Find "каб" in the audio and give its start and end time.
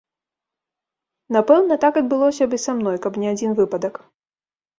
3.05-3.21